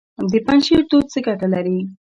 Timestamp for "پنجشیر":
0.45-0.81